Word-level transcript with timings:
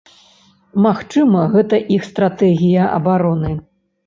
Магчыма, 0.85 1.43
гэта 1.57 1.81
іх 1.97 2.09
стратэгія 2.09 2.89
абароны. 2.97 3.53